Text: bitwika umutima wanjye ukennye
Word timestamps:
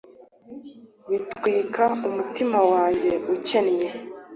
bitwika 1.09 1.83
umutima 2.07 2.59
wanjye 2.71 3.11
ukennye 3.35 3.89